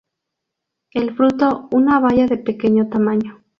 El 0.93 1.13
fruto 1.15 1.69
una 1.71 1.99
baya 1.99 2.25
de 2.25 2.37
pequeño 2.37 2.89
tamaño. 2.89 3.43